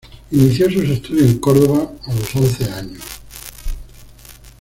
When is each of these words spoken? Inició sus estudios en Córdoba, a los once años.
Inició 0.31 0.65
sus 0.67 0.89
estudios 0.89 1.29
en 1.29 1.37
Córdoba, 1.37 1.91
a 2.07 2.13
los 2.15 2.35
once 2.35 2.65
años. 2.71 3.03